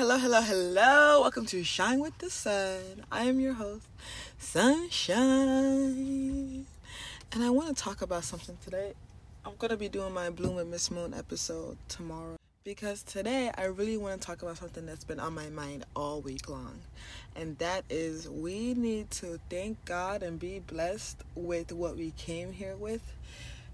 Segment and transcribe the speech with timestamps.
[0.00, 1.20] Hello, hello, hello.
[1.20, 3.04] Welcome to Shine with the Sun.
[3.12, 3.86] I am your host,
[4.38, 5.04] Sunshine.
[7.32, 8.94] And I want to talk about something today.
[9.44, 13.64] I'm going to be doing my Bloom with Miss Moon episode tomorrow because today I
[13.64, 16.78] really want to talk about something that's been on my mind all week long.
[17.36, 22.52] And that is we need to thank God and be blessed with what we came
[22.52, 23.02] here with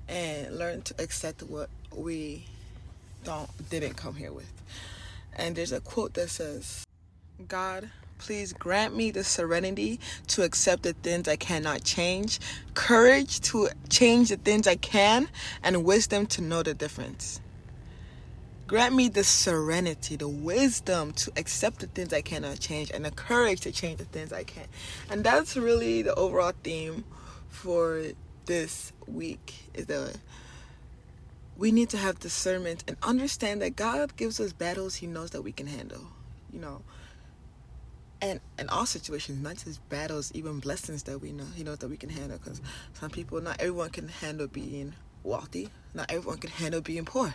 [0.08, 2.46] and learn to accept what we
[3.22, 4.52] don't didn't come here with.
[5.36, 6.84] And there's a quote that says,
[7.46, 12.40] God, please grant me the serenity to accept the things I cannot change,
[12.74, 15.28] courage to change the things I can,
[15.62, 17.40] and wisdom to know the difference.
[18.66, 23.12] Grant me the serenity, the wisdom to accept the things I cannot change, and the
[23.12, 24.66] courage to change the things I can.
[25.08, 27.04] And that's really the overall theme
[27.48, 28.02] for
[28.46, 30.16] this week is that
[31.58, 35.42] we need to have discernment and understand that God gives us battles he knows that
[35.42, 36.02] we can handle.
[36.52, 36.82] You know,
[38.20, 41.88] and in all situations, not just battles, even blessings that we know he knows that
[41.88, 42.38] we can handle.
[42.38, 42.60] Because
[42.94, 45.68] some people, not everyone can handle being wealthy.
[45.94, 47.34] Not everyone can handle being poor.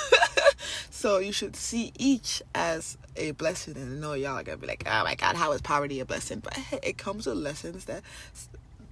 [0.90, 4.84] so you should see each as a blessing and know y'all are gonna be like,
[4.86, 6.40] oh my God, how is poverty a blessing?
[6.40, 8.02] But it comes with lessons that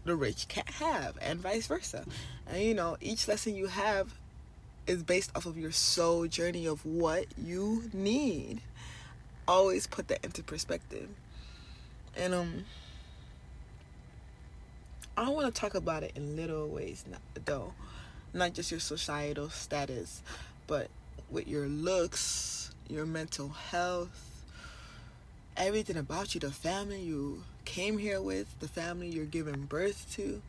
[0.05, 2.05] the rich can't have, and vice versa.
[2.47, 4.13] And you know, each lesson you have
[4.89, 8.63] is based off of your soul journey of what you need.
[9.47, 11.09] Always put that into perspective.
[12.17, 12.65] And um
[15.17, 17.05] I want to talk about it in little ways
[17.45, 17.75] though.
[18.33, 20.23] Not just your societal status,
[20.67, 20.89] but
[21.31, 24.45] with your looks, your mental health,
[25.57, 30.41] everything about you, the family you came here with, the family you're giving birth to.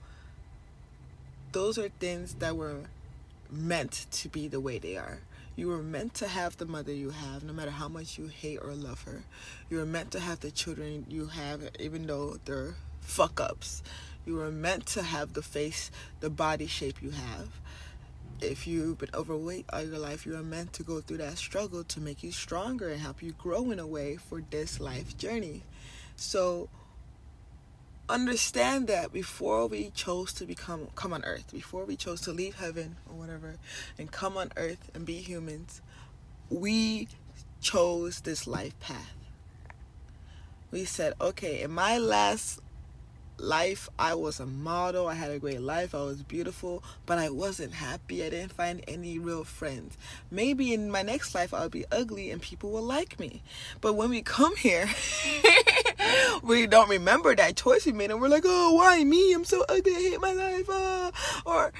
[1.51, 2.83] Those are things that were
[3.51, 5.19] meant to be the way they are.
[5.55, 8.59] You were meant to have the mother you have, no matter how much you hate
[8.61, 9.23] or love her.
[9.69, 13.83] You were meant to have the children you have, even though they're fuck ups.
[14.25, 17.49] You were meant to have the face, the body shape you have.
[18.39, 21.83] If you've been overweight all your life, you are meant to go through that struggle
[21.83, 25.63] to make you stronger and help you grow in a way for this life journey.
[26.15, 26.69] So,
[28.09, 32.55] understand that before we chose to become come on earth before we chose to leave
[32.55, 33.55] heaven or whatever
[33.97, 35.81] and come on earth and be humans
[36.49, 37.07] we
[37.61, 39.13] chose this life path
[40.71, 42.59] we said okay in my last
[43.39, 43.89] life.
[43.97, 45.07] I was a model.
[45.07, 45.95] I had a great life.
[45.95, 48.23] I was beautiful, but I wasn't happy.
[48.23, 49.97] I didn't find any real friends.
[50.29, 53.41] Maybe in my next life I'll be ugly and people will like me.
[53.81, 54.89] But when we come here,
[56.43, 59.33] we don't remember that choice we made and we're like, "Oh, why me?
[59.33, 59.95] I'm so ugly.
[59.95, 61.11] I hate my life." Oh.
[61.45, 61.71] Or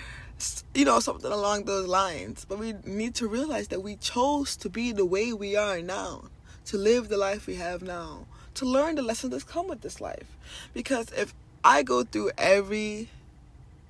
[0.74, 2.46] you know, something along those lines.
[2.48, 6.26] But we need to realize that we chose to be the way we are now,
[6.66, 8.26] to live the life we have now,
[8.56, 10.38] to learn the lessons that come with this life.
[10.74, 13.10] Because if I go through every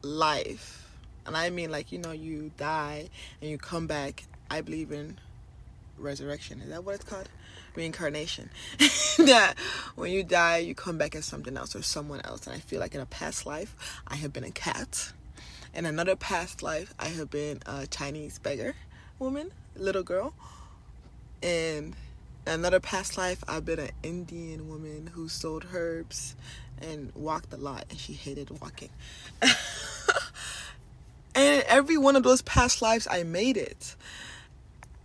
[0.01, 0.87] life,
[1.25, 3.09] and I mean like you know you die
[3.41, 4.23] and you come back.
[4.51, 5.19] I believe in
[5.97, 6.61] resurrection.
[6.61, 7.29] Is that what it's called?
[7.75, 8.49] Reincarnation.
[9.17, 9.55] that
[9.95, 12.47] when you die, you come back as something else or someone else.
[12.47, 13.75] And I feel like in a past life,
[14.07, 15.13] I have been a cat.
[15.73, 18.75] In another past life, I have been a Chinese beggar
[19.19, 20.33] woman, little girl.
[21.43, 21.95] And
[22.45, 26.35] another past life, I've been an Indian woman who sold herbs
[26.81, 28.89] and walked a lot, and she hated walking.
[31.35, 33.95] and every one of those past lives, I made it.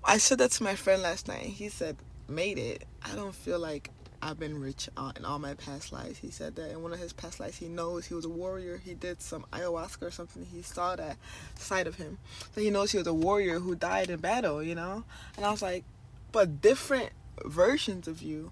[0.05, 1.47] I said that to my friend last night.
[1.47, 1.97] He said,
[2.29, 3.91] "Made it." I don't feel like
[4.25, 6.19] I've been rich in all my past lives.
[6.19, 8.79] He said that in one of his past lives, he knows he was a warrior.
[8.83, 10.47] He did some ayahuasca or something.
[10.47, 11.19] He saw that
[11.57, 12.17] side of him.
[12.55, 15.05] So he knows he was a warrior who died in battle, you know?
[15.37, 15.85] And I was like,
[16.33, 17.11] but different
[17.45, 18.51] versions of you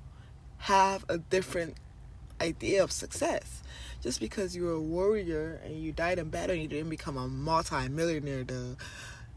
[0.58, 1.78] have a different
[2.38, 3.62] idea of success.
[4.02, 7.28] Just because you're a warrior and you died in battle and you didn't become a
[7.28, 8.76] multi-millionaire, the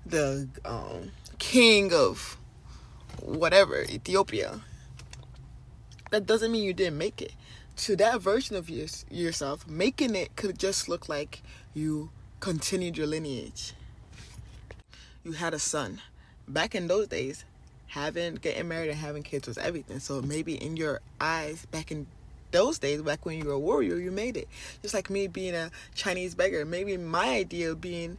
[0.05, 2.37] the um, king of
[3.21, 4.61] whatever Ethiopia,
[6.11, 7.33] that doesn't mean you didn't make it.
[7.77, 11.41] To that version of your, yourself, making it could just look like
[11.73, 12.09] you
[12.39, 13.73] continued your lineage.
[15.23, 16.01] You had a son.
[16.47, 17.43] Back in those days,
[17.87, 19.99] having getting married and having kids was everything.
[19.99, 22.07] So maybe in your eyes, back in
[22.51, 24.47] those days, back when you were a warrior, you made it.
[24.81, 26.65] Just like me being a Chinese beggar.
[26.65, 28.17] Maybe my idea of being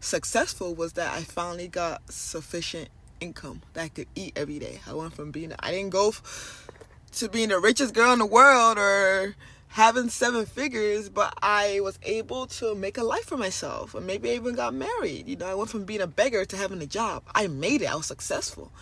[0.00, 2.88] successful was that I finally got sufficient
[3.20, 4.80] income that I could eat every day.
[4.86, 6.68] I went from being, I didn't go f-
[7.12, 9.34] to being the richest girl in the world or
[9.68, 13.94] having seven figures, but I was able to make a life for myself.
[13.94, 15.28] And maybe I even got married.
[15.28, 17.22] You know, I went from being a beggar to having a job.
[17.34, 17.92] I made it.
[17.92, 18.72] I was successful.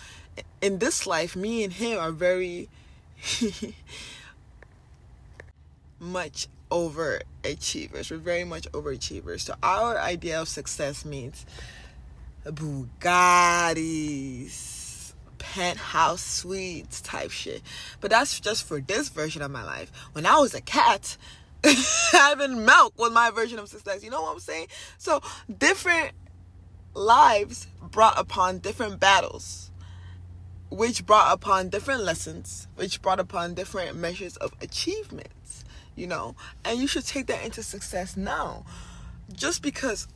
[0.60, 2.68] in this life, me and him are very
[6.00, 8.10] much overachievers.
[8.10, 9.40] We're very much overachievers.
[9.40, 11.46] So our idea of success means
[12.46, 13.84] Bugattis,
[15.38, 17.62] penthouse suites type shit.
[18.00, 19.90] But that's just for this version of my life.
[20.12, 21.16] When I was a cat,
[22.12, 24.04] having milk was my version of success.
[24.04, 24.68] You know what I'm saying?
[24.98, 25.20] So
[25.58, 26.12] different
[26.94, 29.70] lives brought upon different battles
[30.74, 35.64] which brought upon different lessons, which brought upon different measures of achievements,
[35.94, 38.64] you know, and you should take that into success now.
[39.32, 40.08] Just because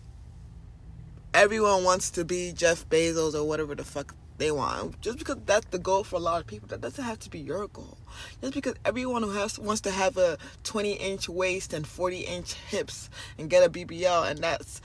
[1.34, 5.66] everyone wants to be Jeff Bezos or whatever the fuck they want, just because that's
[5.66, 7.98] the goal for a lot of people, that doesn't have to be your goal.
[8.40, 12.54] Just because everyone who has wants to have a 20 inch waist and 40 inch
[12.54, 14.80] hips and get a BBL, and that's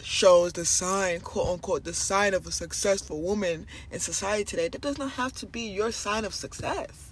[0.00, 4.80] shows the sign, quote unquote, the sign of a successful woman in society today, that
[4.80, 7.07] does not have to be your sign of success.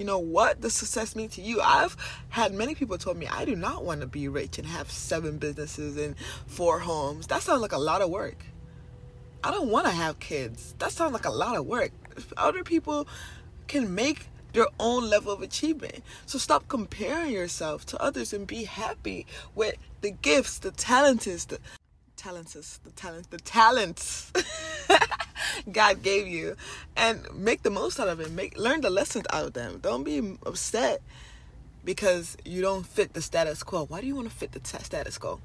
[0.00, 1.60] You know what does success mean to you?
[1.60, 1.94] I've
[2.30, 5.36] had many people told me I do not want to be rich and have seven
[5.36, 6.16] businesses and
[6.46, 7.26] four homes.
[7.26, 8.42] That sounds like a lot of work.
[9.44, 10.74] I don't want to have kids.
[10.78, 11.90] That sounds like a lot of work.
[12.38, 13.06] Other people
[13.66, 16.02] can make their own level of achievement.
[16.24, 21.58] So stop comparing yourself to others and be happy with the gifts, the talents, the
[22.16, 24.32] talents, the talents, the talents
[25.72, 26.56] God gave you,
[26.96, 28.30] and make the most out of it.
[28.30, 29.78] Make learn the lessons out of them.
[29.80, 31.02] Don't be upset
[31.84, 33.84] because you don't fit the status quo.
[33.86, 35.40] Why do you want to fit the t- status quo?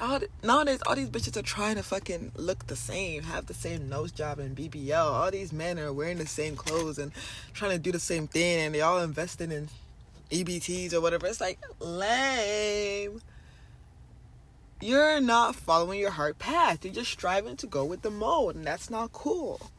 [0.00, 3.88] All nowadays, all these bitches are trying to fucking look the same, have the same
[3.88, 4.96] nose job and BBL.
[4.96, 7.12] All these men are wearing the same clothes and
[7.52, 9.68] trying to do the same thing, and they all invested in
[10.30, 11.26] EBTs or whatever.
[11.26, 13.20] It's like lame
[14.84, 16.84] you're not following your heart path.
[16.84, 19.70] You're just striving to go with the mode, and that's not cool.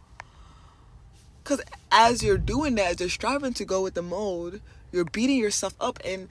[1.44, 1.62] Because
[1.92, 4.62] as you're doing that, as you're striving to go with the mode,
[4.92, 6.28] you're beating yourself up and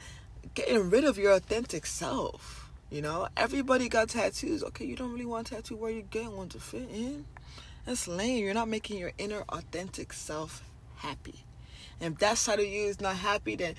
[0.55, 2.69] getting rid of your authentic self.
[2.91, 4.65] You know, everybody got tattoos.
[4.65, 7.27] Okay, you don't really want a tattoo where you get one to fit in.
[7.87, 8.45] That's lame.
[8.45, 10.65] You're not making your inner authentic self
[10.97, 11.45] happy.
[12.01, 13.77] And if that side of you is not happy, then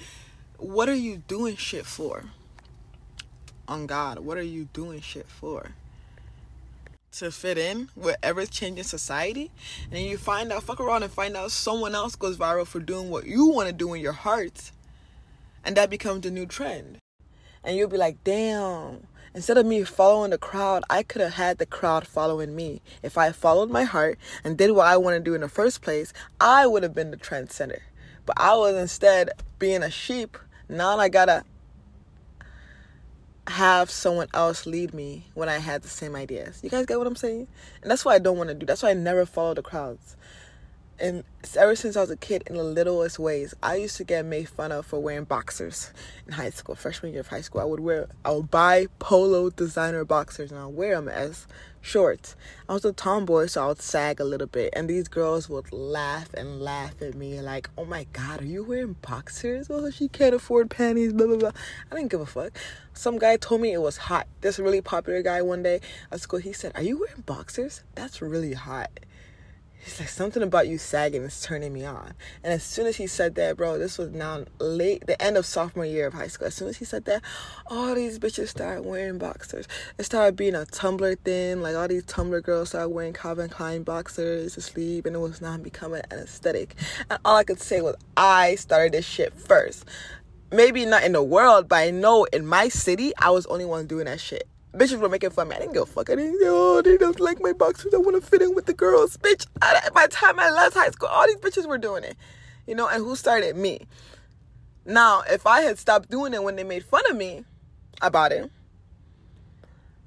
[0.57, 2.23] what are you doing shit for?
[3.67, 4.19] On God.
[4.19, 5.71] What are you doing shit for?
[7.13, 9.51] To fit in with ever changing society?
[9.91, 13.09] And you find out, fuck around and find out someone else goes viral for doing
[13.09, 14.71] what you want to do in your heart.
[15.63, 16.97] And that becomes the new trend.
[17.63, 21.57] And you'll be like, damn, instead of me following the crowd, I could have had
[21.57, 22.81] the crowd following me.
[23.01, 25.81] If I followed my heart and did what I want to do in the first
[25.81, 27.81] place, I would have been the trend center.
[28.25, 30.37] But I was instead being a sheep.
[30.67, 31.43] Now I gotta
[33.47, 36.59] have someone else lead me when I had the same ideas.
[36.63, 37.47] You guys get what I'm saying?
[37.81, 38.65] And that's why I don't want to do.
[38.65, 40.15] That's why I never follow the crowds.
[40.97, 41.25] And
[41.57, 44.47] ever since I was a kid, in the littlest ways, I used to get made
[44.47, 45.91] fun of for wearing boxers
[46.25, 46.73] in high school.
[46.75, 50.59] Freshman year of high school, I would wear, I would buy polo designer boxers and
[50.59, 51.47] I would wear them as
[51.81, 52.37] shorts.
[52.69, 55.71] I was a tomboy, so I would sag a little bit, and these girls would
[55.73, 59.67] laugh and laugh at me, like, "Oh my God, are you wearing boxers?
[59.69, 61.51] Oh, she can't afford panties." Blah blah blah.
[61.91, 62.57] I didn't give a fuck.
[62.93, 64.27] Some guy told me it was hot.
[64.39, 67.83] This really popular guy one day at school, he said, "Are you wearing boxers?
[67.95, 69.01] That's really hot."
[69.83, 72.13] He's like, something about you sagging is turning me on.
[72.43, 75.45] And as soon as he said that, bro, this was now late, the end of
[75.45, 76.47] sophomore year of high school.
[76.47, 77.21] As soon as he said that,
[77.67, 79.67] all these bitches started wearing boxers.
[79.99, 81.61] It started being a Tumblr thing.
[81.61, 85.39] Like all these Tumblr girls started wearing Calvin Klein boxers to sleep, and it was
[85.39, 86.75] not becoming an aesthetic.
[87.09, 89.85] And all I could say was, I started this shit first.
[90.51, 93.65] Maybe not in the world, but I know in my city, I was the only
[93.65, 94.47] one doing that shit.
[94.75, 95.55] Bitches were making fun of me.
[95.55, 96.09] I didn't give a fuck.
[96.09, 96.37] I didn't.
[96.43, 97.93] Oh, they don't like my boxers.
[97.93, 99.47] I want to fit in with the girls, bitch.
[99.61, 102.17] I, by the time I left high school, all these bitches were doing it,
[102.67, 102.87] you know.
[102.89, 103.87] And who started me?
[104.85, 107.45] Now, if I had stopped doing it when they made fun of me
[108.01, 108.51] about it,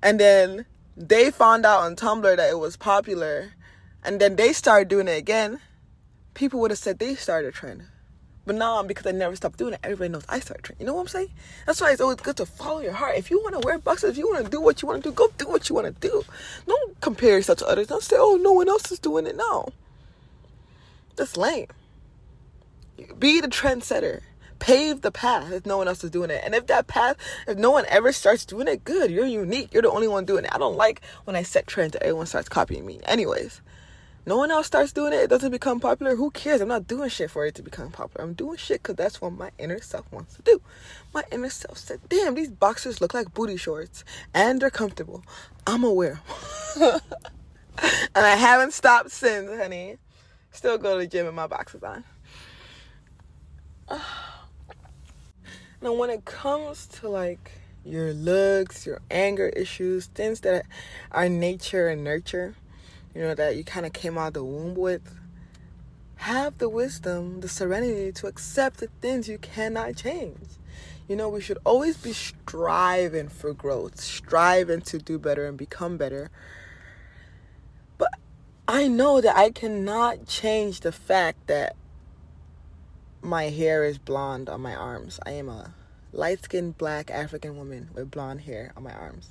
[0.03, 3.53] and then they found out on Tumblr that it was popular,
[4.05, 5.61] and then they started doing it again,
[6.35, 7.85] people would have said they started a trend.
[8.49, 10.81] But now, because I never stopped doing it, everybody knows I started training.
[10.81, 11.29] You know what I'm saying?
[11.67, 13.19] That's why it's always good to follow your heart.
[13.19, 15.11] If you want to wear boxers, if you want to do what you want to
[15.11, 16.25] do, go do what you want to do.
[16.67, 17.89] Don't compare yourself to others.
[17.89, 19.37] Don't say, oh, no one else is doing it.
[19.37, 19.69] No.
[21.17, 21.67] That's lame.
[23.19, 24.23] Be the trendsetter.
[24.61, 26.41] Pave the path if no one else is doing it.
[26.43, 29.11] And if that path, if no one ever starts doing it, good.
[29.11, 29.75] You're unique.
[29.75, 30.55] You're the only one doing it.
[30.55, 33.01] I don't like when I set trends and everyone starts copying me.
[33.05, 33.61] Anyways
[34.29, 36.15] no one else starts doing it, it doesn't become popular.
[36.15, 36.61] Who cares?
[36.61, 38.27] I'm not doing shit for it to become popular.
[38.27, 40.61] I'm doing shit because that's what my inner self wants to do.
[41.15, 44.05] My inner self said, damn, these boxers look like booty shorts
[44.35, 45.25] and they're comfortable.
[45.67, 46.21] I'm aware.
[46.79, 47.01] and
[48.15, 49.97] I haven't stopped since, honey.
[50.51, 52.05] Still go to the gym in my boxers on.
[55.81, 57.53] Now, when it comes to like
[57.85, 60.67] your looks, your anger issues, things that
[61.13, 62.57] are nature and nurture,
[63.19, 65.19] you know, that you kind of came out of the womb with,
[66.15, 70.47] have the wisdom, the serenity to accept the things you cannot change.
[71.09, 75.97] You know, we should always be striving for growth, striving to do better and become
[75.97, 76.31] better.
[77.99, 78.11] But
[78.69, 81.75] I know that I cannot change the fact that
[83.21, 85.19] my hair is blonde on my arms.
[85.27, 85.75] I am a
[86.13, 89.31] light skinned black African woman with blonde hair on my arms.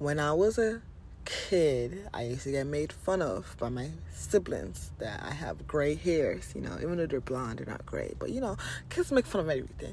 [0.00, 0.82] When I was a
[1.28, 5.94] kid, I used to get made fun of by my siblings that I have gray
[5.94, 8.14] hairs, you know, even though they're blonde, they're not gray.
[8.18, 8.56] But you know,
[8.88, 9.92] kids make fun of everything.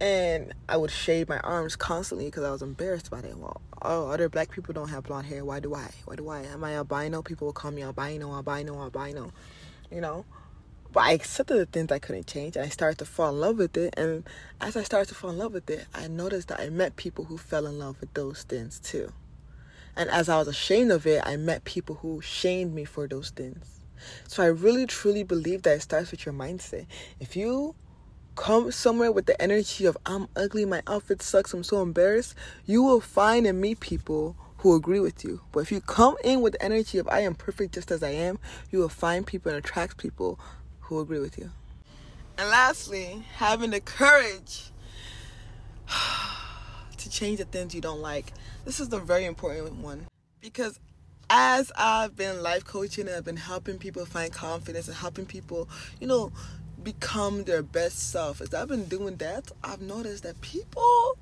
[0.00, 3.36] And I would shave my arms constantly because I was embarrassed by it.
[3.36, 5.44] Well, oh, other black people don't have blonde hair.
[5.44, 5.90] Why do I?
[6.06, 6.40] Why do I?
[6.44, 7.22] Am I albino?
[7.22, 9.32] People will call me albino, albino, albino.
[9.90, 10.24] You know?
[10.92, 13.58] But I accepted the things I couldn't change and I started to fall in love
[13.58, 13.94] with it.
[13.96, 14.24] And
[14.60, 17.26] as I started to fall in love with it, I noticed that I met people
[17.26, 19.12] who fell in love with those things too.
[19.96, 23.30] And as I was ashamed of it, I met people who shamed me for those
[23.30, 23.80] things.
[24.26, 26.86] So I really truly believe that it starts with your mindset.
[27.20, 27.74] If you
[28.34, 32.34] come somewhere with the energy of I'm ugly, my outfit sucks, I'm so embarrassed,
[32.64, 35.40] you will find and meet people who agree with you.
[35.52, 38.10] But if you come in with the energy of I am perfect just as I
[38.10, 38.38] am,
[38.70, 40.38] you will find people and attract people
[40.80, 41.50] who agree with you.
[42.38, 44.70] And lastly, having the courage
[47.02, 48.32] to change the things you don't like.
[48.64, 50.06] This is the very important one
[50.40, 50.78] because
[51.30, 55.68] as I've been life coaching and I've been helping people find confidence and helping people,
[56.00, 56.32] you know,
[56.82, 61.16] become their best self, as I've been doing that, I've noticed that people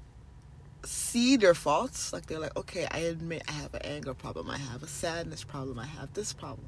[0.85, 2.13] see their faults.
[2.13, 5.45] Like they're like, okay, I admit I have an anger problem, I have a sadness
[5.45, 6.67] problem, I have this problem.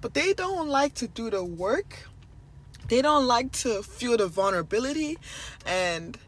[0.00, 2.08] But they don't like to do the work.
[2.88, 5.16] They don't like to feel the vulnerability
[5.64, 6.18] and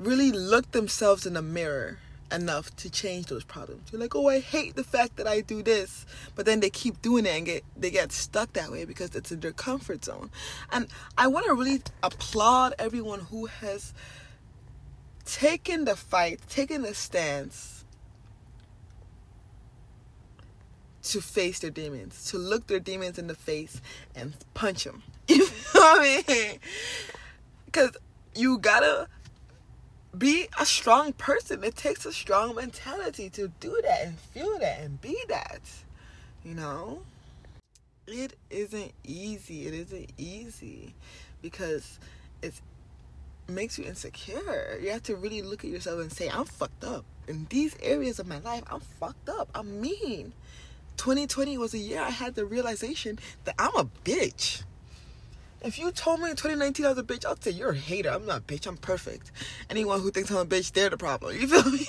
[0.00, 1.98] really look themselves in the mirror
[2.32, 3.92] enough to change those problems.
[3.92, 7.02] You're like, oh, I hate the fact that I do this, but then they keep
[7.02, 10.30] doing it and get they get stuck that way because it's in their comfort zone.
[10.72, 10.86] And
[11.18, 13.92] I want to really applaud everyone who has
[15.26, 17.84] taken the fight, taken the stance
[21.02, 23.80] to face their demons, to look their demons in the face
[24.14, 25.02] and punch them.
[25.28, 26.58] You know what I mean?
[27.64, 27.96] Because
[28.34, 29.08] you gotta
[30.16, 31.62] be a strong person.
[31.64, 35.60] It takes a strong mentality to do that and feel that and be that.
[36.44, 37.02] You know?
[38.06, 39.66] It isn't easy.
[39.66, 40.94] It isn't easy
[41.42, 41.98] because
[42.42, 42.54] it
[43.48, 44.78] makes you insecure.
[44.82, 47.04] You have to really look at yourself and say, I'm fucked up.
[47.28, 49.48] In these areas of my life, I'm fucked up.
[49.54, 50.32] I'm mean.
[50.96, 54.64] 2020 was a year I had the realization that I'm a bitch.
[55.62, 58.08] If you told me in 2019 I was a bitch, I'd say you're a hater.
[58.08, 58.66] I'm not a bitch.
[58.66, 59.30] I'm perfect.
[59.68, 61.36] Anyone who thinks I'm a bitch, they're the problem.
[61.40, 61.86] You feel me?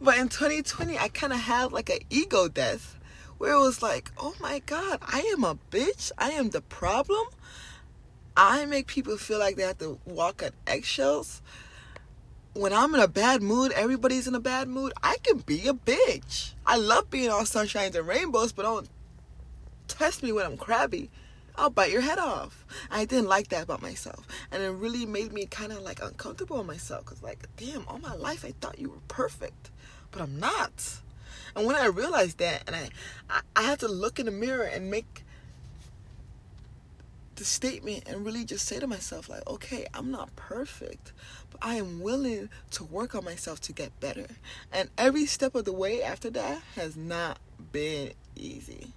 [0.00, 2.98] but in 2020, I kind of had like an ego death
[3.38, 6.10] where it was like, oh my God, I am a bitch.
[6.18, 7.24] I am the problem.
[8.36, 11.42] I make people feel like they have to walk on eggshells.
[12.54, 14.92] When I'm in a bad mood, everybody's in a bad mood.
[15.00, 16.54] I can be a bitch.
[16.66, 18.88] I love being all sunshines and rainbows, but don't
[19.86, 21.10] test me when I'm crabby.
[21.56, 22.64] I'll bite your head off.
[22.90, 24.26] I didn't like that about myself.
[24.50, 27.04] And it really made me kind of like uncomfortable with myself.
[27.04, 29.70] Because, like, damn, all my life I thought you were perfect.
[30.10, 31.00] But I'm not.
[31.54, 32.88] And when I realized that, and I,
[33.30, 35.24] I, I had to look in the mirror and make
[37.36, 41.12] the statement and really just say to myself, like, okay, I'm not perfect,
[41.50, 44.26] but I am willing to work on myself to get better.
[44.72, 47.38] And every step of the way after that has not
[47.72, 48.92] been easy.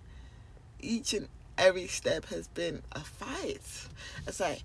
[0.80, 3.62] Each and every step has been a fight
[4.28, 4.60] as I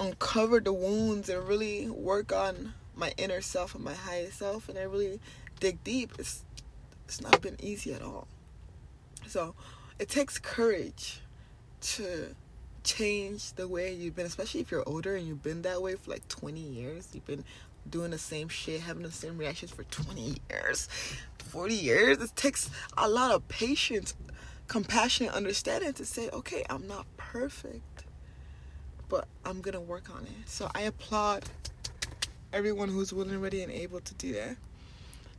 [0.00, 4.78] uncover the wounds and really work on my inner self and my higher self and
[4.78, 5.20] I really
[5.60, 6.12] dig deep.
[6.18, 6.44] It's
[7.06, 8.26] it's not been easy at all.
[9.26, 9.54] So
[9.98, 11.20] it takes courage
[11.80, 12.34] to
[12.82, 16.10] change the way you've been, especially if you're older and you've been that way for
[16.10, 17.08] like 20 years.
[17.12, 17.44] You've been
[17.88, 20.88] doing the same shit, having the same reactions for 20 years,
[21.38, 22.18] 40 years.
[22.18, 24.14] It takes a lot of patience,
[24.68, 28.04] compassionate understanding to say, okay, I'm not perfect,
[29.08, 30.48] but I'm gonna work on it.
[30.48, 31.44] So I applaud
[32.52, 34.56] everyone who's willing, ready, and able to do that.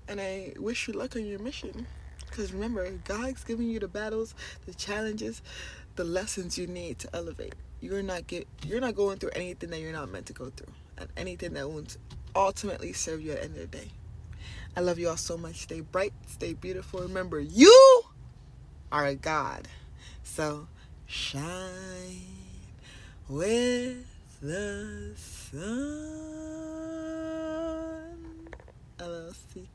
[0.08, 1.88] And I wish you luck on your mission.
[2.28, 5.42] Because remember, God's giving you the battles, the challenges,
[5.96, 7.56] the lessons you need to elevate.
[7.82, 10.74] You're not get you're not going through anything that you're not meant to go through.
[10.98, 11.98] And anything that won't
[12.36, 13.92] ultimately serve you at the end of the day.
[14.76, 15.62] I love you all so much.
[15.62, 17.00] Stay bright, stay beautiful.
[17.02, 18.02] Remember, you
[18.92, 19.68] are a God.
[20.24, 20.68] So
[21.06, 22.22] shine
[23.28, 24.06] with
[24.42, 25.66] the sun.
[28.98, 29.68] LLC.